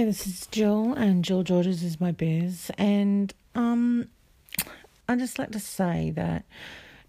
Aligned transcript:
Hey, 0.00 0.06
this 0.06 0.26
is 0.26 0.46
Jill, 0.46 0.94
and 0.94 1.22
Jill 1.22 1.42
Georges 1.42 1.82
is 1.82 2.00
my 2.00 2.10
biz. 2.10 2.70
And 2.78 3.34
um, 3.54 4.08
I'd 5.06 5.18
just 5.18 5.38
like 5.38 5.50
to 5.50 5.60
say 5.60 6.10
that 6.16 6.46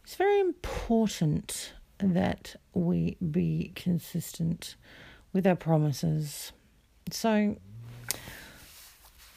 it's 0.04 0.16
very 0.16 0.42
important 0.42 1.72
that 2.00 2.58
we 2.74 3.16
be 3.16 3.72
consistent 3.76 4.76
with 5.32 5.48
our 5.48 5.56
promises. 5.56 6.52
So, 7.10 7.56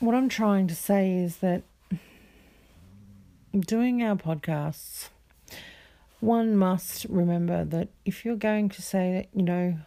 what 0.01 0.17
I'm 0.17 0.29
trying 0.29 0.67
to 0.67 0.75
say 0.75 1.13
is 1.13 1.37
that 1.37 1.63
doing 3.57 4.03
our 4.03 4.17
podcasts, 4.17 5.11
one 6.19 6.57
must 6.57 7.05
remember 7.05 7.65
that 7.67 7.91
if 8.05 8.25
you're 8.25 8.35
going 8.35 8.69
to 8.71 8.83
say 8.83 9.13
that, 9.13 9.29
you 9.33 9.45
know, 9.45 9.79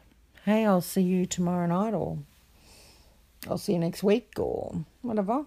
hey, 0.45 0.65
I'll 0.65 0.79
see 0.79 1.01
you 1.01 1.25
tomorrow 1.25 1.67
night 1.67 1.93
or 1.93 2.19
I'll 3.49 3.57
see 3.57 3.73
you 3.73 3.79
next 3.79 4.03
week 4.03 4.33
or 4.37 4.85
whatever. 5.01 5.45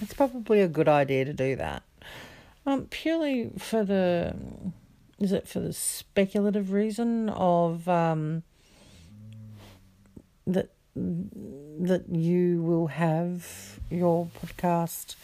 It's 0.00 0.14
probably 0.14 0.60
a 0.60 0.68
good 0.68 0.88
idea 0.88 1.24
to 1.24 1.32
do 1.32 1.56
that. 1.56 1.82
Um, 2.66 2.86
purely 2.90 3.50
for 3.58 3.84
the, 3.84 4.36
is 5.18 5.32
it 5.32 5.48
for 5.48 5.60
the 5.60 5.72
speculative 5.72 6.72
reason 6.72 7.30
of 7.30 7.88
um, 7.88 8.42
that 10.46 10.70
that 10.94 12.08
you 12.08 12.62
will 12.62 12.88
have 12.88 13.78
your 13.90 14.28
podcast 14.40 15.14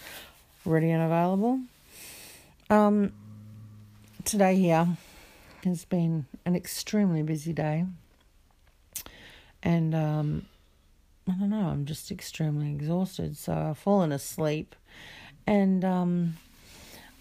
ready 0.65 0.91
and 0.91 1.03
available. 1.03 1.61
Um, 2.71 3.13
today 4.25 4.57
here 4.57 4.97
has 5.65 5.85
been 5.85 6.27
an 6.45 6.55
extremely 6.55 7.23
busy 7.23 7.53
day, 7.53 7.87
and 9.63 9.95
um, 9.95 10.47
I 11.27 11.33
don't 11.33 11.51
know, 11.51 11.69
I'm 11.69 11.87
just 11.87 12.11
extremely 12.11 12.71
exhausted. 12.71 13.37
So 13.37 13.53
I've 13.53 13.79
fallen 13.79 14.13
asleep, 14.13 14.75
and 15.47 15.85
um, 15.85 16.37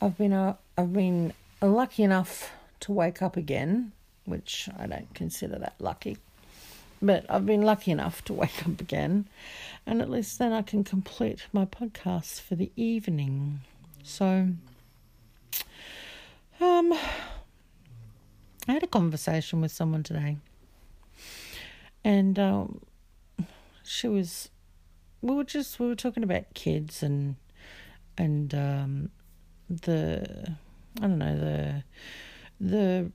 I've 0.02 0.18
been 0.18 0.34
uh, 0.34 0.56
I've 0.78 0.92
been 0.92 1.34
lucky 1.62 2.04
enough 2.04 2.52
to 2.82 2.92
wake 2.92 3.22
up 3.22 3.38
again, 3.38 3.94
which 4.26 4.68
I 4.78 4.88
don't 4.88 5.14
consider 5.14 5.58
that 5.60 5.76
lucky. 5.80 6.18
But 7.02 7.26
I've 7.30 7.46
been 7.46 7.62
lucky 7.62 7.92
enough 7.92 8.24
to 8.26 8.34
wake 8.34 8.66
up 8.66 8.82
again, 8.82 9.28
and 9.86 10.02
at 10.02 10.10
least 10.10 10.38
then 10.38 10.52
I 10.52 10.62
can 10.62 10.84
complete 10.84 11.48
my 11.54 11.66
podcast 11.66 12.42
for 12.42 12.56
the 12.56 12.72
evening. 12.76 13.62
So, 14.04 14.50
um, 16.60 16.94
I 18.68 18.74
had 18.74 18.84
a 18.84 18.88
conversation 18.88 19.62
with 19.62 19.72
someone 19.72 20.04
today, 20.04 20.38
and 22.04 22.38
um, 22.38 22.82
she 23.84 24.08
was 24.08 24.50
we 25.22 25.36
were 25.36 25.44
just 25.44 25.80
we 25.80 25.88
were 25.88 25.96
talking 25.96 26.24
about 26.24 26.54
kids 26.54 27.04
and 27.04 27.36
and 28.18 28.54
um 28.54 29.10
the 29.70 30.56
I 30.98 31.02
don't 31.02 31.18
know 31.18 31.38
the 31.38 31.84
the 32.60 33.12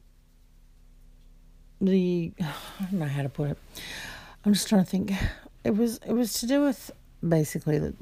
the 1.80 2.33
I 2.41 2.84
don't 2.84 3.00
know 3.00 3.06
how 3.06 3.22
to 3.22 3.28
put 3.28 3.50
it. 3.50 3.58
I'm 4.44 4.52
just 4.52 4.69
trying 4.69 4.84
to 4.84 4.91
think. 4.91 5.12
It 5.64 5.77
was 5.77 5.98
it 6.06 6.12
was 6.12 6.33
to 6.34 6.47
do 6.47 6.62
with 6.62 6.91
basically 7.27 7.78
the, 7.78 7.94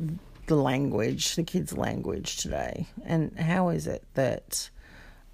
the 0.47 0.55
language, 0.55 1.35
the 1.35 1.43
kids' 1.43 1.77
language 1.77 2.37
today, 2.37 2.87
and 3.05 3.37
how 3.39 3.71
is 3.71 3.87
it 3.87 4.05
that, 4.15 4.71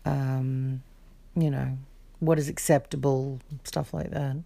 um, 0.04 0.82
you 1.34 1.50
know, 1.50 1.76
what 2.20 2.38
is 2.38 2.48
acceptable, 2.48 3.40
stuff 3.64 3.92
like 3.92 4.10
that 4.10 4.36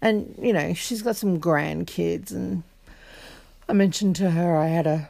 and 0.00 0.34
you 0.40 0.52
know 0.52 0.74
she's 0.74 1.02
got 1.02 1.16
some 1.16 1.40
grandkids 1.40 2.30
and 2.30 2.62
i 3.68 3.72
mentioned 3.72 4.16
to 4.16 4.30
her 4.30 4.56
i 4.56 4.66
had 4.66 4.86
a 4.86 5.08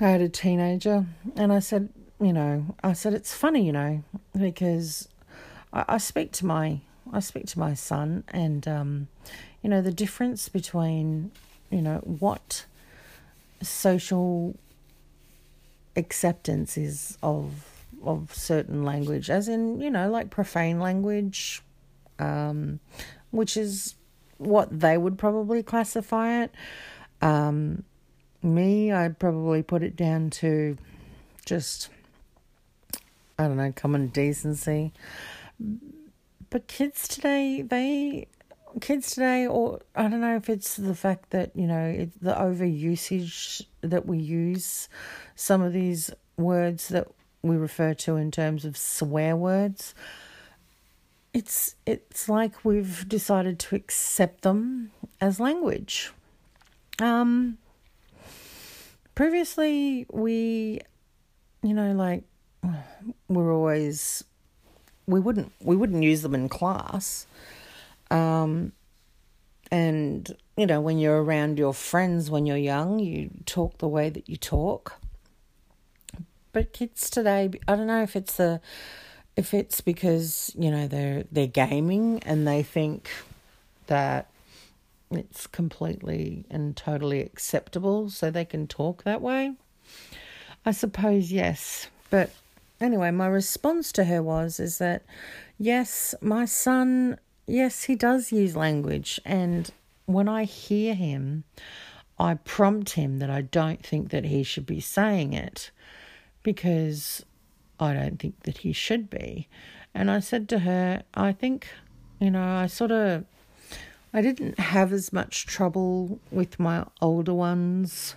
i 0.00 0.08
had 0.08 0.20
a 0.20 0.28
teenager 0.28 1.04
and 1.36 1.52
i 1.52 1.58
said 1.58 1.88
you 2.20 2.32
know 2.32 2.64
i 2.82 2.92
said 2.92 3.12
it's 3.14 3.34
funny 3.34 3.64
you 3.64 3.72
know 3.72 4.02
because 4.38 5.08
i, 5.72 5.84
I 5.88 5.98
speak 5.98 6.32
to 6.32 6.46
my 6.46 6.80
i 7.12 7.20
speak 7.20 7.46
to 7.46 7.58
my 7.58 7.74
son 7.74 8.24
and 8.28 8.66
um 8.68 9.08
you 9.62 9.70
know 9.70 9.82
the 9.82 9.92
difference 9.92 10.48
between 10.48 11.32
you 11.70 11.82
know 11.82 11.98
what 12.04 12.64
social 13.62 14.56
acceptance 15.96 16.78
is 16.78 17.18
of 17.22 17.84
of 18.02 18.34
certain 18.34 18.84
language 18.84 19.28
as 19.28 19.48
in 19.48 19.80
you 19.80 19.90
know 19.90 20.10
like 20.10 20.30
profane 20.30 20.80
language 20.80 21.62
um 22.18 22.80
which 23.30 23.56
is 23.56 23.94
what 24.40 24.80
they 24.80 24.96
would 24.96 25.18
probably 25.18 25.62
classify 25.62 26.42
it. 26.42 26.50
Um, 27.20 27.84
me, 28.42 28.90
I'd 28.90 29.18
probably 29.18 29.62
put 29.62 29.82
it 29.82 29.96
down 29.96 30.30
to 30.30 30.78
just, 31.44 31.90
I 33.38 33.46
don't 33.46 33.58
know, 33.58 33.72
common 33.72 34.08
decency. 34.08 34.92
But 36.48 36.66
kids 36.66 37.06
today, 37.06 37.60
they, 37.60 38.28
kids 38.80 39.10
today, 39.10 39.46
or 39.46 39.80
I 39.94 40.08
don't 40.08 40.22
know 40.22 40.36
if 40.36 40.48
it's 40.48 40.76
the 40.76 40.94
fact 40.94 41.30
that, 41.30 41.54
you 41.54 41.66
know, 41.66 41.84
it, 41.84 42.22
the 42.22 42.32
overusage 42.32 43.62
that 43.82 44.06
we 44.06 44.18
use 44.18 44.88
some 45.34 45.60
of 45.60 45.74
these 45.74 46.10
words 46.38 46.88
that 46.88 47.08
we 47.42 47.56
refer 47.56 47.92
to 47.92 48.16
in 48.16 48.30
terms 48.30 48.64
of 48.64 48.78
swear 48.78 49.36
words 49.36 49.94
it's 51.32 51.76
it's 51.86 52.28
like 52.28 52.64
we've 52.64 53.08
decided 53.08 53.58
to 53.60 53.76
accept 53.76 54.42
them 54.42 54.90
as 55.20 55.38
language. 55.38 56.12
Um, 57.00 57.58
previously, 59.14 60.06
we, 60.12 60.80
you 61.62 61.74
know, 61.74 61.92
like 61.92 62.24
we're 63.28 63.52
always 63.52 64.24
we 65.06 65.20
wouldn't 65.20 65.52
we 65.62 65.76
wouldn't 65.76 66.02
use 66.02 66.22
them 66.22 66.34
in 66.34 66.48
class, 66.48 67.26
um, 68.10 68.72
and 69.70 70.36
you 70.56 70.66
know 70.66 70.80
when 70.80 70.98
you're 70.98 71.22
around 71.22 71.58
your 71.58 71.74
friends 71.74 72.30
when 72.30 72.44
you're 72.44 72.56
young, 72.56 72.98
you 72.98 73.30
talk 73.46 73.78
the 73.78 73.88
way 73.88 74.10
that 74.10 74.28
you 74.28 74.36
talk. 74.36 74.98
But 76.52 76.72
kids 76.72 77.08
today, 77.08 77.50
I 77.68 77.76
don't 77.76 77.86
know 77.86 78.02
if 78.02 78.16
it's 78.16 78.36
the 78.36 78.60
if 79.40 79.54
it's 79.54 79.80
because 79.80 80.54
you 80.58 80.70
know 80.70 80.86
they're 80.86 81.24
they're 81.32 81.46
gaming 81.46 82.22
and 82.26 82.46
they 82.46 82.62
think 82.62 83.08
that 83.86 84.28
it's 85.10 85.46
completely 85.46 86.44
and 86.50 86.76
totally 86.76 87.22
acceptable 87.22 88.10
so 88.10 88.30
they 88.30 88.44
can 88.44 88.66
talk 88.66 89.02
that 89.04 89.22
way 89.22 89.54
i 90.66 90.70
suppose 90.70 91.32
yes. 91.32 91.88
But 92.10 92.30
anyway 92.82 93.10
my 93.12 93.28
response 93.28 93.92
to 93.92 94.04
her 94.04 94.22
was 94.22 94.60
is 94.60 94.76
that 94.76 95.04
yes 95.58 96.14
my 96.20 96.44
son 96.44 97.18
yes 97.46 97.84
he 97.84 97.94
does 97.94 98.30
use 98.30 98.54
language 98.54 99.18
and 99.24 99.70
when 100.04 100.28
i 100.28 100.44
hear 100.44 100.92
him 100.92 101.44
i 102.18 102.34
prompt 102.34 102.90
him 102.90 103.20
that 103.20 103.30
i 103.30 103.40
don't 103.40 103.86
think 103.86 104.10
that 104.10 104.26
he 104.26 104.42
should 104.42 104.66
be 104.66 104.80
saying 104.80 105.32
it 105.32 105.70
because 106.42 107.24
I 107.80 107.94
don't 107.94 108.18
think 108.18 108.42
that 108.42 108.58
he 108.58 108.72
should 108.72 109.08
be. 109.08 109.48
And 109.94 110.10
I 110.10 110.20
said 110.20 110.48
to 110.50 110.60
her, 110.60 111.02
I 111.14 111.32
think, 111.32 111.68
you 112.20 112.30
know, 112.30 112.42
I 112.42 112.66
sort 112.66 112.92
of, 112.92 113.24
I 114.12 114.22
didn't 114.22 114.58
have 114.58 114.92
as 114.92 115.12
much 115.12 115.46
trouble 115.46 116.20
with 116.30 116.60
my 116.60 116.84
older 117.00 117.34
ones. 117.34 118.16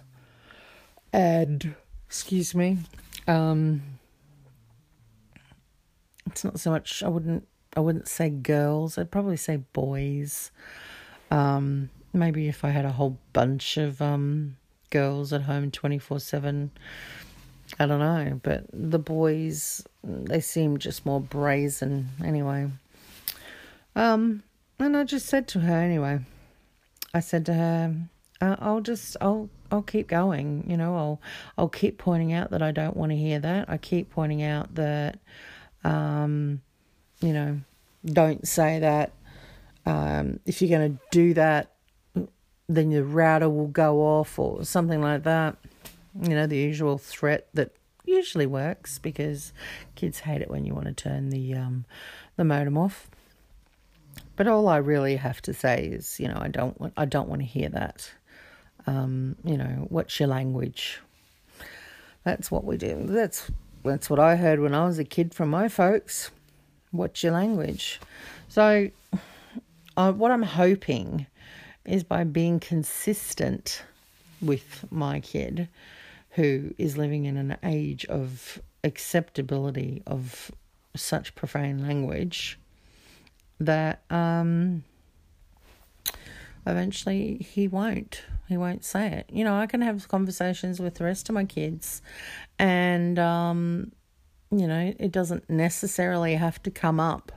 And, 1.12 1.76
excuse 2.08 2.54
me, 2.54 2.80
um, 3.28 3.82
it's 6.28 6.44
not 6.44 6.60
so 6.60 6.72
much, 6.72 7.02
I 7.04 7.08
wouldn't, 7.08 7.48
I 7.76 7.80
wouldn't 7.80 8.08
say 8.08 8.30
girls, 8.30 8.98
I'd 8.98 9.12
probably 9.12 9.38
say 9.38 9.58
boys. 9.74 10.52
Um, 11.32 11.90
maybe 12.12 12.48
if 12.48 12.64
I 12.64 12.70
had 12.70 12.86
a 12.86 12.92
whole 12.92 13.18
bunch 13.32 13.78
of, 13.78 14.02
um, 14.02 14.58
girls 14.94 15.34
at 15.34 15.42
home 15.42 15.72
24 15.72 16.20
7 16.20 16.70
I 17.80 17.86
don't 17.86 18.00
know, 18.00 18.40
but 18.44 18.66
the 18.72 19.00
boys 19.00 19.84
they 20.04 20.42
seem 20.42 20.78
just 20.78 21.06
more 21.06 21.22
brazen 21.22 22.10
anyway. 22.24 22.70
Um, 23.96 24.44
and 24.80 24.98
I 24.98 25.04
just 25.04 25.28
said 25.28 25.48
to 25.50 25.60
her 25.62 25.76
anyway. 25.76 26.20
I 27.14 27.20
said 27.20 27.46
to 27.48 27.54
her, 27.54 27.96
uh, 28.42 28.56
"I'll 28.60 28.82
just 28.82 29.18
I'll 29.22 29.50
I'll 29.72 29.82
keep 29.82 30.08
going. 30.08 30.66
You 30.68 30.78
know, 30.78 30.96
I'll 30.96 31.22
I'll 31.58 31.70
keep 31.70 31.98
pointing 31.98 32.34
out 32.34 32.52
that 32.52 32.62
I 32.62 32.72
don't 32.72 32.98
want 32.98 33.12
to 33.12 33.18
hear 33.18 33.40
that. 33.40 33.70
I 33.70 33.78
keep 33.78 34.12
pointing 34.12 34.44
out 34.44 34.76
that, 34.76 35.20
um, 35.84 36.62
you 37.22 37.34
know, 37.34 37.60
don't 38.06 38.48
say 38.48 38.80
that. 38.80 39.12
Um, 39.86 40.40
if 40.46 40.62
you're 40.62 40.78
going 40.78 40.98
to 40.98 41.00
do 41.12 41.34
that, 41.34 41.72
then 42.68 42.92
your 42.92 43.04
router 43.04 43.50
will 43.50 43.68
go 43.68 44.02
off 44.02 44.38
or 44.38 44.64
something 44.66 45.02
like 45.02 45.24
that." 45.24 45.56
You 46.22 46.30
know, 46.30 46.48
the 46.48 46.58
usual 46.58 46.98
threat 46.98 47.48
that 47.54 47.72
usually 48.06 48.46
works 48.46 49.00
because 49.00 49.54
kids 49.96 50.20
hate 50.20 50.42
it 50.42 50.50
when 50.50 50.66
you 50.66 50.74
want 50.74 50.86
to 50.86 50.94
turn 50.94 51.30
the 51.30 51.54
um, 51.54 51.86
the 52.36 52.44
modem 52.44 52.78
off. 52.78 53.10
But 54.36 54.48
all 54.48 54.68
I 54.68 54.78
really 54.78 55.16
have 55.18 55.42
to 55.44 55.54
say 55.54 55.86
is, 55.86 56.20
you 56.20 56.28
know, 56.28 56.38
I 56.40 56.48
don't 56.48 56.80
want 56.80 56.94
I 56.98 57.06
don't 57.06 57.30
want 57.30 57.42
to 57.42 57.48
hear 57.48 57.70
that. 57.70 58.12
Um, 58.86 59.38
you 59.44 59.58
know, 59.58 59.88
what's 59.90 60.20
your 60.20 60.28
language? 60.28 61.00
That's 62.24 62.52
what 62.52 62.64
we 62.64 62.78
do. 62.78 63.06
That's 63.06 63.52
that's 63.84 64.10
what 64.10 64.20
I 64.20 64.36
heard 64.36 64.60
when 64.60 64.74
I 64.74 64.86
was 64.86 65.00
a 65.00 65.04
kid 65.04 65.34
from 65.34 65.50
my 65.50 65.68
folks. 65.68 66.32
What's 66.92 67.24
your 67.24 67.34
language? 67.34 68.00
So, 68.50 68.90
uh, 69.98 70.12
what 70.14 70.32
I'm 70.32 70.44
hoping 70.44 71.26
is 71.86 72.04
by 72.04 72.24
being 72.24 72.60
consistent 72.60 73.84
with 74.42 74.86
my 74.92 75.20
kid, 75.20 75.68
who 76.34 76.74
is 76.78 76.98
living 76.98 77.26
in 77.26 77.38
an 77.38 77.58
age 77.64 78.06
of 78.06 78.62
acceptability 78.84 80.02
of 80.08 80.52
such 80.96 81.36
profane 81.36 81.82
language, 81.86 82.60
that 83.60 84.04
um, 84.10 84.84
eventually 86.66 87.38
he 87.38 87.68
won't. 87.68 88.24
He 88.48 88.58
won't 88.58 88.84
say 88.84 89.08
it. 89.08 89.30
You 89.32 89.44
know, 89.44 89.56
I 89.56 89.68
can 89.68 89.82
have 89.82 90.08
conversations 90.08 90.80
with 90.80 90.96
the 90.96 91.04
rest 91.04 91.30
of 91.30 91.36
my 91.36 91.46
kids, 91.46 92.02
and 92.60 93.18
um, 93.18 93.92
you 94.52 94.68
know, 94.68 94.94
it 95.00 95.12
doesn't 95.12 95.50
necessarily 95.50 96.36
have 96.36 96.62
to 96.64 96.72
come 96.72 97.00
up. 97.00 97.32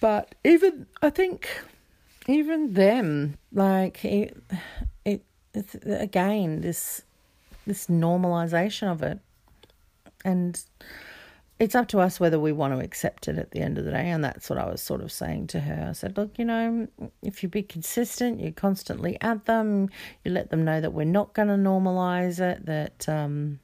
But 0.00 0.34
even 0.44 0.86
I 1.00 1.10
think, 1.10 1.48
even 2.26 2.74
them, 2.74 3.38
like 3.52 4.04
it, 4.04 4.36
it 5.04 5.24
again, 5.84 6.62
this 6.62 7.02
this 7.66 7.86
normalization 7.86 8.90
of 8.90 9.02
it, 9.02 9.18
and 10.24 10.62
it's 11.62 11.76
up 11.76 11.86
to 11.86 12.00
us 12.00 12.18
whether 12.18 12.40
we 12.40 12.50
want 12.50 12.74
to 12.74 12.84
accept 12.84 13.28
it 13.28 13.38
at 13.38 13.52
the 13.52 13.60
end 13.60 13.78
of 13.78 13.84
the 13.84 13.92
day. 13.92 14.10
And 14.10 14.24
that's 14.24 14.50
what 14.50 14.58
I 14.58 14.68
was 14.68 14.82
sort 14.82 15.00
of 15.00 15.12
saying 15.12 15.46
to 15.48 15.60
her. 15.60 15.86
I 15.90 15.92
said, 15.92 16.16
look, 16.16 16.36
you 16.36 16.44
know, 16.44 16.88
if 17.22 17.42
you 17.44 17.48
be 17.48 17.62
consistent, 17.62 18.40
you're 18.40 18.50
constantly 18.50 19.16
at 19.20 19.44
them, 19.44 19.88
you 20.24 20.32
let 20.32 20.50
them 20.50 20.64
know 20.64 20.80
that 20.80 20.92
we're 20.92 21.04
not 21.04 21.34
going 21.34 21.46
to 21.46 21.54
normalize 21.54 22.40
it, 22.40 22.66
that, 22.66 23.08
um, 23.08 23.60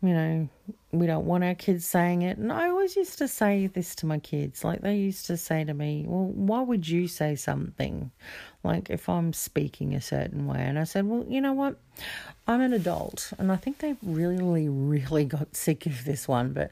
you 0.00 0.14
know, 0.14 0.48
we 0.92 1.06
don't 1.06 1.26
want 1.26 1.44
our 1.44 1.54
kids 1.54 1.84
saying 1.84 2.22
it. 2.22 2.38
And 2.38 2.50
I 2.50 2.68
always 2.68 2.96
used 2.96 3.18
to 3.18 3.28
say 3.28 3.66
this 3.66 3.94
to 3.96 4.06
my 4.06 4.18
kids. 4.18 4.64
Like 4.64 4.80
they 4.80 4.96
used 4.96 5.26
to 5.26 5.36
say 5.36 5.64
to 5.64 5.74
me, 5.74 6.04
Well, 6.06 6.24
why 6.24 6.62
would 6.62 6.88
you 6.88 7.06
say 7.08 7.34
something? 7.34 8.10
Like 8.66 8.90
if 8.90 9.08
I'm 9.08 9.32
speaking 9.32 9.94
a 9.94 10.00
certain 10.00 10.46
way. 10.46 10.58
And 10.58 10.78
I 10.78 10.84
said, 10.84 11.06
Well, 11.06 11.24
you 11.28 11.40
know 11.40 11.52
what? 11.52 11.76
I'm 12.48 12.60
an 12.60 12.72
adult. 12.72 13.32
And 13.38 13.52
I 13.52 13.56
think 13.56 13.78
they 13.78 13.94
really, 14.02 14.68
really 14.68 15.24
got 15.24 15.54
sick 15.54 15.86
of 15.86 16.04
this 16.04 16.26
one. 16.26 16.52
But 16.52 16.70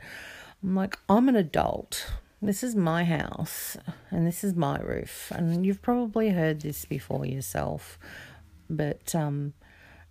I'm 0.62 0.74
like, 0.74 0.98
I'm 1.08 1.28
an 1.28 1.36
adult. 1.36 2.12
This 2.42 2.62
is 2.62 2.74
my 2.74 3.04
house 3.04 3.76
and 4.10 4.26
this 4.26 4.44
is 4.44 4.54
my 4.54 4.78
roof. 4.80 5.30
And 5.30 5.64
you've 5.64 5.80
probably 5.82 6.30
heard 6.30 6.60
this 6.60 6.84
before 6.84 7.24
yourself. 7.24 7.98
But, 8.68 9.14
um, 9.14 9.54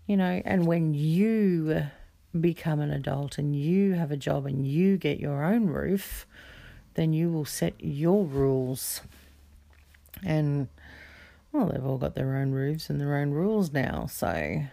you 0.08 0.18
know, 0.18 0.42
and 0.46 0.66
when 0.66 0.94
you 0.94 1.88
become 2.40 2.80
an 2.80 2.92
adult 2.92 3.38
and 3.38 3.56
you 3.56 3.94
have 3.94 4.10
a 4.10 4.18
job 4.18 4.46
and 4.46 4.66
you 4.66 4.98
get 4.98 5.20
your 5.20 5.44
own 5.44 5.68
roof, 5.68 6.26
then 6.96 7.14
you 7.14 7.30
will 7.30 7.46
set 7.46 7.74
your 7.80 8.26
rules. 8.26 9.02
And, 10.24 10.70
well, 11.54 11.68
they've 11.68 11.86
all 11.86 11.98
got 11.98 12.16
their 12.16 12.36
own 12.36 12.52
roofs 12.52 12.90
and 12.90 13.00
their 13.00 13.16
own 13.16 13.32
rules 13.32 13.72
now. 13.72 14.08
So, 14.08 14.64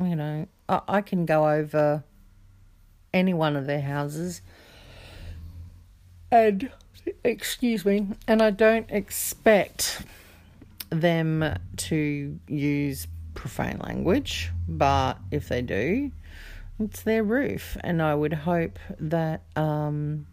you 0.00 0.16
know, 0.16 0.46
I, 0.68 0.80
I 0.88 1.00
can 1.00 1.24
go 1.24 1.48
over 1.48 2.04
any 3.14 3.32
one 3.32 3.56
of 3.56 3.66
their 3.66 3.80
houses 3.80 4.42
and, 6.30 6.70
excuse 7.22 7.84
me, 7.84 8.08
and 8.26 8.42
I 8.42 8.50
don't 8.50 8.90
expect 8.90 10.02
them 10.90 11.56
to 11.76 12.38
use 12.48 13.06
profane 13.34 13.78
language, 13.78 14.50
but 14.66 15.14
if 15.30 15.48
they 15.48 15.62
do, 15.62 16.10
it's 16.80 17.02
their 17.02 17.22
roof, 17.22 17.76
and 17.82 18.02
I 18.02 18.14
would 18.14 18.32
hope 18.32 18.78
that 18.98 19.42
um, 19.54 20.26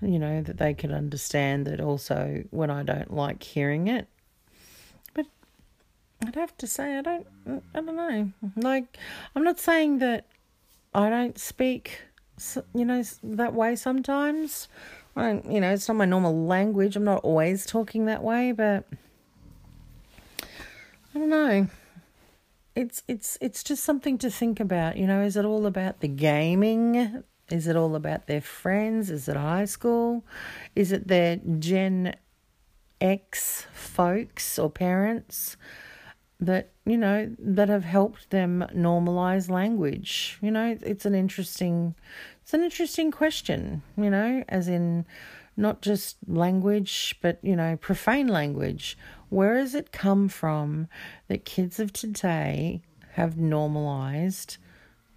you 0.00 0.18
know 0.18 0.42
that 0.42 0.58
they 0.58 0.74
can 0.74 0.92
understand 0.92 1.66
that 1.66 1.80
also 1.80 2.44
when 2.50 2.70
I 2.70 2.82
don't 2.82 3.12
like 3.12 3.42
hearing 3.42 3.88
it. 3.88 4.08
But 5.14 5.26
I'd 6.24 6.36
have 6.36 6.56
to 6.58 6.66
say 6.66 6.98
I 6.98 7.02
don't. 7.02 7.26
I 7.74 7.80
don't 7.80 7.96
know. 7.96 8.32
Like 8.56 8.96
I'm 9.34 9.44
not 9.44 9.58
saying 9.58 9.98
that 9.98 10.26
I 10.94 11.10
don't 11.10 11.38
speak, 11.38 12.00
you 12.74 12.84
know, 12.84 13.02
that 13.22 13.54
way 13.54 13.76
sometimes. 13.76 14.68
I 15.16 15.42
you 15.48 15.60
know, 15.60 15.72
it's 15.72 15.88
not 15.88 15.96
my 15.96 16.04
normal 16.04 16.46
language. 16.46 16.96
I'm 16.96 17.04
not 17.04 17.24
always 17.24 17.66
talking 17.66 18.06
that 18.06 18.22
way, 18.22 18.52
but 18.52 18.84
I 20.42 21.18
don't 21.18 21.28
know 21.30 21.68
it's 22.78 23.02
it's 23.08 23.36
it's 23.40 23.64
just 23.64 23.82
something 23.82 24.18
to 24.18 24.30
think 24.30 24.60
about. 24.60 24.96
You 24.96 25.08
know, 25.08 25.22
is 25.22 25.36
it 25.36 25.44
all 25.44 25.66
about 25.66 25.98
the 25.98 26.06
gaming? 26.06 27.24
Is 27.50 27.66
it 27.66 27.76
all 27.76 27.94
about 27.94 28.26
their 28.26 28.40
friends? 28.40 29.10
Is 29.10 29.28
it 29.28 29.36
high 29.36 29.64
school? 29.64 30.24
Is 30.76 30.92
it 30.92 31.08
their 31.08 31.36
Gen 31.36 32.14
X 33.00 33.66
folks 33.72 34.58
or 34.58 34.70
parents 34.70 35.56
that, 36.40 36.72
you 36.84 36.96
know, 36.96 37.34
that 37.38 37.68
have 37.68 37.84
helped 37.84 38.30
them 38.30 38.66
normalize 38.74 39.50
language? 39.50 40.38
You 40.42 40.50
know, 40.50 40.76
it's 40.82 41.06
an 41.06 41.14
interesting 41.14 41.94
it's 42.42 42.54
an 42.54 42.62
interesting 42.62 43.10
question, 43.10 43.82
you 43.96 44.08
know, 44.10 44.44
as 44.48 44.68
in 44.68 45.04
not 45.58 45.82
just 45.82 46.16
language, 46.26 47.16
but, 47.20 47.38
you 47.42 47.56
know, 47.56 47.76
profane 47.76 48.28
language. 48.28 48.96
Where 49.28 49.58
has 49.58 49.74
it 49.74 49.92
come 49.92 50.28
from 50.28 50.88
that 51.26 51.44
kids 51.44 51.80
of 51.80 51.92
today 51.92 52.80
have 53.14 53.36
normalized 53.36 54.56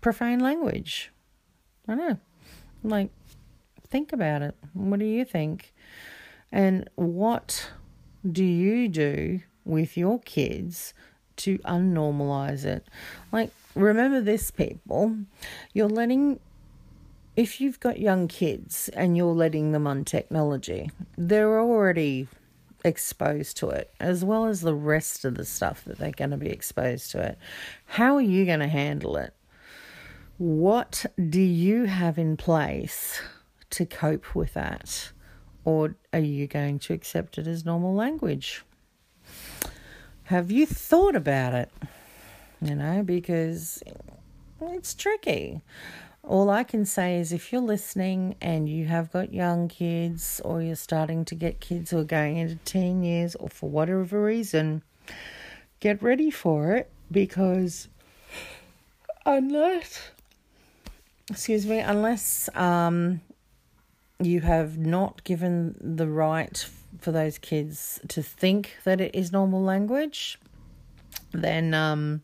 profane 0.01 0.39
language? 0.39 1.11
I 1.87 1.95
know. 1.95 2.17
Like, 2.83 3.09
think 3.87 4.13
about 4.13 4.41
it. 4.41 4.55
What 4.73 4.99
do 4.99 5.05
you 5.05 5.25
think? 5.25 5.73
And 6.51 6.89
what 6.95 7.71
do 8.29 8.43
you 8.43 8.87
do 8.87 9.41
with 9.65 9.97
your 9.97 10.19
kids 10.19 10.93
to 11.37 11.57
unnormalize 11.59 12.65
it? 12.65 12.87
Like, 13.31 13.51
remember 13.75 14.21
this, 14.21 14.51
people. 14.51 15.15
You're 15.73 15.89
letting 15.89 16.39
if 17.35 17.61
you've 17.61 17.79
got 17.79 17.99
young 17.99 18.27
kids 18.27 18.89
and 18.89 19.15
you're 19.15 19.33
letting 19.33 19.71
them 19.71 19.87
on 19.87 20.03
technology, 20.03 20.91
they're 21.17 21.59
already 21.59 22.27
exposed 22.83 23.57
to 23.57 23.69
it, 23.69 23.93
as 23.99 24.25
well 24.25 24.45
as 24.45 24.61
the 24.61 24.75
rest 24.75 25.23
of 25.23 25.35
the 25.35 25.45
stuff 25.45 25.83
that 25.85 25.97
they're 25.97 26.11
going 26.11 26.31
to 26.31 26.37
be 26.37 26.49
exposed 26.49 27.11
to 27.11 27.21
it. 27.21 27.37
How 27.85 28.15
are 28.15 28.21
you 28.21 28.45
going 28.45 28.59
to 28.59 28.67
handle 28.67 29.17
it? 29.17 29.33
What 30.41 31.05
do 31.29 31.39
you 31.39 31.85
have 31.85 32.17
in 32.17 32.35
place 32.35 33.21
to 33.69 33.85
cope 33.85 34.33
with 34.33 34.55
that? 34.55 35.11
Or 35.65 35.97
are 36.11 36.19
you 36.19 36.47
going 36.47 36.79
to 36.79 36.93
accept 36.93 37.37
it 37.37 37.45
as 37.45 37.63
normal 37.63 37.93
language? 37.93 38.63
Have 40.23 40.49
you 40.49 40.65
thought 40.65 41.15
about 41.15 41.53
it? 41.53 41.69
You 42.59 42.73
know, 42.73 43.03
because 43.03 43.83
it's 44.59 44.95
tricky. 44.95 45.61
All 46.23 46.49
I 46.49 46.63
can 46.63 46.85
say 46.85 47.19
is 47.19 47.31
if 47.31 47.53
you're 47.53 47.61
listening 47.61 48.35
and 48.41 48.67
you 48.67 48.87
have 48.87 49.11
got 49.11 49.31
young 49.31 49.67
kids 49.67 50.41
or 50.43 50.59
you're 50.59 50.75
starting 50.75 51.23
to 51.25 51.35
get 51.35 51.59
kids 51.59 51.91
who 51.91 51.99
are 51.99 52.03
going 52.03 52.37
into 52.37 52.55
teen 52.65 53.03
years 53.03 53.35
or 53.35 53.47
for 53.47 53.69
whatever 53.69 54.23
reason, 54.23 54.81
get 55.79 56.01
ready 56.01 56.31
for 56.31 56.73
it 56.73 56.89
because 57.11 57.89
unless 59.23 60.09
excuse 61.31 61.65
me, 61.65 61.79
unless 61.79 62.49
um 62.55 63.21
you 64.19 64.41
have 64.41 64.77
not 64.77 65.23
given 65.23 65.75
the 65.79 66.07
right 66.07 66.65
for 66.99 67.11
those 67.11 67.37
kids 67.39 67.99
to 68.07 68.21
think 68.21 68.77
that 68.83 69.01
it 69.01 69.15
is 69.15 69.31
normal 69.31 69.63
language, 69.63 70.37
then 71.31 71.73
um 71.73 72.21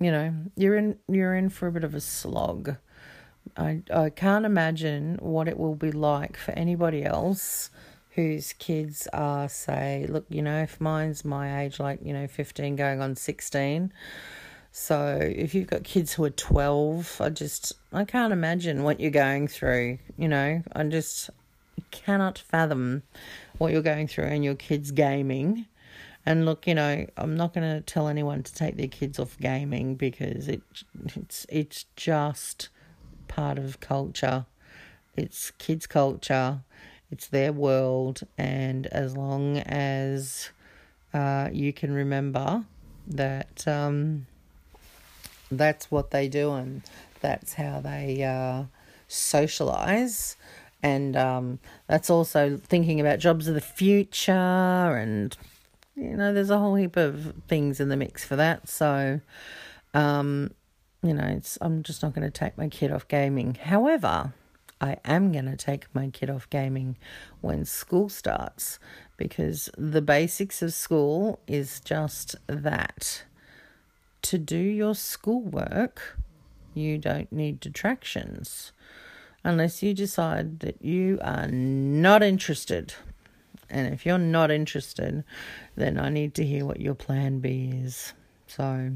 you 0.00 0.10
know, 0.10 0.34
you're 0.56 0.76
in 0.76 0.98
you're 1.08 1.34
in 1.34 1.48
for 1.48 1.68
a 1.68 1.72
bit 1.72 1.84
of 1.84 1.94
a 1.94 2.00
slog. 2.00 2.76
I 3.56 3.82
I 3.92 4.10
can't 4.10 4.44
imagine 4.44 5.18
what 5.20 5.46
it 5.46 5.58
will 5.58 5.76
be 5.76 5.92
like 5.92 6.36
for 6.36 6.52
anybody 6.52 7.04
else 7.04 7.70
whose 8.14 8.52
kids 8.54 9.08
are 9.12 9.48
say, 9.48 10.06
look, 10.08 10.26
you 10.28 10.42
know, 10.42 10.62
if 10.62 10.80
mine's 10.80 11.24
my 11.24 11.62
age, 11.62 11.80
like, 11.80 11.98
you 12.04 12.12
know, 12.12 12.26
15 12.26 12.76
going 12.76 13.00
on 13.00 13.16
16. 13.16 13.90
So 14.72 15.18
if 15.20 15.54
you've 15.54 15.68
got 15.68 15.84
kids 15.84 16.14
who 16.14 16.24
are 16.24 16.30
12, 16.30 17.20
I 17.20 17.28
just, 17.28 17.74
I 17.92 18.04
can't 18.04 18.32
imagine 18.32 18.82
what 18.82 19.00
you're 19.00 19.10
going 19.10 19.46
through, 19.46 19.98
you 20.16 20.28
know, 20.28 20.62
I 20.72 20.84
just 20.84 21.30
cannot 21.90 22.38
fathom 22.38 23.02
what 23.58 23.72
you're 23.72 23.82
going 23.82 24.08
through 24.08 24.24
and 24.24 24.42
your 24.42 24.54
kids 24.54 24.90
gaming 24.90 25.66
and 26.24 26.46
look, 26.46 26.66
you 26.66 26.74
know, 26.74 27.06
I'm 27.16 27.36
not 27.36 27.52
going 27.52 27.68
to 27.68 27.80
tell 27.80 28.08
anyone 28.08 28.42
to 28.44 28.54
take 28.54 28.76
their 28.76 28.88
kids 28.88 29.18
off 29.18 29.36
gaming 29.38 29.96
because 29.96 30.48
it 30.48 30.62
it's 31.16 31.46
it's 31.48 31.86
just 31.96 32.68
part 33.26 33.58
of 33.58 33.80
culture. 33.80 34.46
It's 35.16 35.50
kids' 35.52 35.86
culture. 35.86 36.60
It's 37.10 37.26
their 37.26 37.52
world, 37.52 38.22
and 38.38 38.86
as 38.86 39.16
long 39.16 39.58
as 39.58 40.50
uh, 41.12 41.50
you 41.52 41.72
can 41.72 41.92
remember 41.92 42.64
that 43.08 43.66
um, 43.66 44.26
that's 45.58 45.90
what 45.90 46.10
they 46.10 46.28
do 46.28 46.52
and 46.52 46.82
that's 47.20 47.54
how 47.54 47.80
they 47.80 48.22
uh, 48.22 48.64
socialize. 49.08 50.36
And 50.82 51.16
um, 51.16 51.60
that's 51.86 52.10
also 52.10 52.56
thinking 52.56 53.00
about 53.00 53.20
jobs 53.20 53.46
of 53.46 53.54
the 53.54 53.60
future, 53.60 54.32
and 54.32 55.36
you 55.94 56.16
know, 56.16 56.34
there's 56.34 56.50
a 56.50 56.58
whole 56.58 56.74
heap 56.74 56.96
of 56.96 57.34
things 57.46 57.78
in 57.78 57.88
the 57.88 57.96
mix 57.96 58.24
for 58.24 58.34
that. 58.34 58.68
So, 58.68 59.20
um, 59.94 60.50
you 61.02 61.14
know, 61.14 61.24
it's 61.24 61.56
I'm 61.60 61.84
just 61.84 62.02
not 62.02 62.14
going 62.14 62.28
to 62.28 62.36
take 62.36 62.58
my 62.58 62.68
kid 62.68 62.90
off 62.90 63.06
gaming. 63.06 63.54
However, 63.54 64.32
I 64.80 64.96
am 65.04 65.30
going 65.30 65.46
to 65.46 65.56
take 65.56 65.86
my 65.94 66.10
kid 66.10 66.28
off 66.28 66.50
gaming 66.50 66.96
when 67.40 67.64
school 67.64 68.08
starts 68.08 68.80
because 69.16 69.70
the 69.78 70.02
basics 70.02 70.62
of 70.62 70.74
school 70.74 71.38
is 71.46 71.78
just 71.80 72.34
that. 72.48 73.22
To 74.22 74.38
do 74.38 74.58
your 74.58 74.94
schoolwork, 74.94 76.18
you 76.74 76.98
don't 76.98 77.30
need 77.32 77.60
detractions 77.60 78.72
unless 79.44 79.82
you 79.82 79.94
decide 79.94 80.60
that 80.60 80.82
you 80.82 81.18
are 81.22 81.48
not 81.48 82.22
interested. 82.22 82.94
And 83.68 83.92
if 83.92 84.04
you're 84.06 84.18
not 84.18 84.50
interested, 84.50 85.24
then 85.76 85.98
I 85.98 86.08
need 86.08 86.34
to 86.34 86.44
hear 86.44 86.64
what 86.64 86.80
your 86.80 86.94
plan 86.94 87.40
B 87.40 87.72
is. 87.72 88.12
So, 88.46 88.92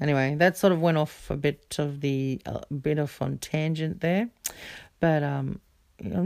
anyway, 0.00 0.34
that 0.36 0.56
sort 0.56 0.72
of 0.72 0.80
went 0.80 0.98
off 0.98 1.30
a 1.30 1.36
bit 1.36 1.76
of 1.78 2.00
the 2.00 2.40
a 2.44 2.72
bit 2.72 2.98
of 2.98 3.16
on 3.20 3.38
tangent 3.38 4.00
there, 4.00 4.28
but 5.00 5.22
um, 5.22 5.60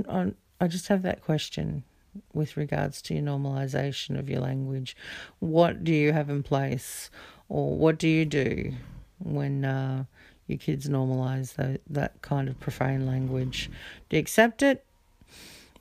I, 0.08 0.32
I 0.60 0.66
just 0.66 0.88
have 0.88 1.02
that 1.02 1.22
question 1.22 1.84
with 2.32 2.56
regards 2.56 3.00
to 3.02 3.14
your 3.14 3.22
normalization 3.22 4.18
of 4.18 4.28
your 4.28 4.40
language. 4.40 4.96
What 5.38 5.84
do 5.84 5.92
you 5.92 6.12
have 6.12 6.30
in 6.30 6.42
place, 6.42 7.10
or 7.48 7.76
what 7.76 7.98
do 7.98 8.08
you 8.08 8.24
do 8.24 8.72
when 9.18 9.64
uh, 9.64 10.04
your 10.46 10.58
kids 10.58 10.88
normalize 10.88 11.54
that, 11.54 11.80
that 11.88 12.20
kind 12.22 12.48
of 12.48 12.58
profane 12.60 13.06
language? 13.06 13.70
Do 14.08 14.16
you 14.16 14.20
accept 14.20 14.62
it? 14.62 14.84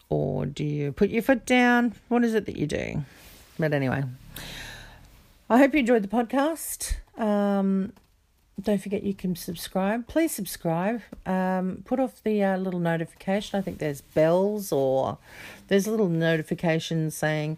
Or 0.09 0.45
do 0.45 0.63
you 0.63 0.91
put 0.91 1.09
your 1.09 1.23
foot 1.23 1.45
down? 1.45 1.95
What 2.09 2.23
is 2.23 2.35
it 2.35 2.45
that 2.45 2.55
you 2.57 2.67
do? 2.67 3.03
But 3.57 3.73
anyway, 3.73 4.03
I 5.49 5.57
hope 5.57 5.73
you 5.73 5.79
enjoyed 5.79 6.03
the 6.03 6.07
podcast. 6.07 6.95
Um, 7.17 7.93
don't 8.61 8.81
forget 8.81 9.03
you 9.03 9.13
can 9.13 9.35
subscribe. 9.35 10.07
Please 10.07 10.31
subscribe. 10.31 11.01
Um, 11.25 11.83
put 11.85 11.99
off 11.99 12.23
the 12.23 12.43
uh, 12.43 12.57
little 12.57 12.79
notification. 12.79 13.57
I 13.57 13.61
think 13.61 13.79
there's 13.79 14.01
bells 14.01 14.71
or 14.71 15.17
there's 15.67 15.87
a 15.87 15.91
little 15.91 16.09
notification 16.09 17.11
saying, 17.11 17.57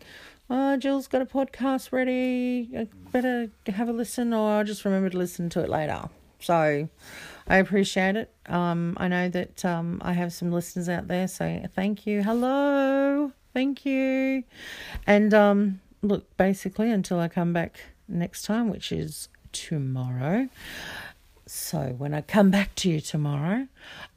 oh, 0.50 0.77
Jill's 0.77 1.08
got 1.08 1.22
a 1.22 1.25
podcast 1.25 1.92
ready. 1.92 2.70
I 2.77 2.88
better 3.12 3.50
have 3.68 3.89
a 3.89 3.94
listen 3.94 4.34
or 4.34 4.58
I'll 4.58 4.63
just 4.63 4.86
remember 4.86 5.10
to 5.10 5.18
listen 5.18 5.50
to 5.50 5.62
it 5.62 5.70
later. 5.70 6.10
So 6.39 6.88
I 7.48 7.58
appreciate 7.58 8.16
it. 8.16 8.32
Um, 8.48 8.96
I 8.98 9.08
know 9.08 9.30
that 9.30 9.66
um, 9.66 10.01
I 10.04 10.13
have 10.13 10.34
some 10.34 10.51
listeners 10.51 10.88
out 10.88 11.08
there, 11.08 11.27
so 11.27 11.63
thank 11.75 12.06
you. 12.06 12.24
Hello, 12.24 13.32
thank 13.54 13.86
you. 13.86 14.44
And 15.06 15.34
um, 15.34 15.82
look, 16.01 16.25
basically, 16.38 16.92
until 16.92 17.20
I 17.20 17.27
come 17.27 17.54
back 17.54 17.80
next 18.08 18.44
time, 18.44 18.70
which 18.70 18.92
is 18.92 19.30
tomorrow. 19.51 20.50
So 21.46 21.96
when 21.98 22.13
I 22.13 22.22
come 22.22 22.51
back 22.51 22.75
to 22.75 22.89
you 22.89 23.01
tomorrow, 23.01 23.68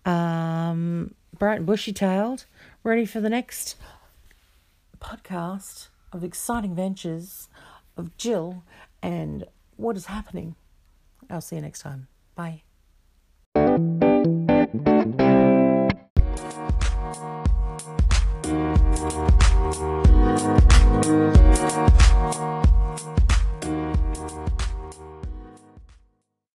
um, 0.04 1.14
bright 1.38 1.58
and 1.58 1.66
bushy 1.66 1.92
tailed, 1.92 2.44
ready 2.82 3.06
for 3.06 3.20
the 3.20 3.30
next 3.30 3.76
podcast 5.00 5.88
of 6.12 6.24
exciting 6.24 6.74
ventures, 6.74 7.48
of 7.96 8.16
Jill, 8.16 8.62
and 9.02 9.44
what 9.76 9.96
is 9.96 10.06
happening. 10.06 10.56
I'll 11.28 11.40
see 11.40 11.56
you 11.56 11.62
next 11.62 11.80
time. 11.80 12.08
Bye. 12.34 12.62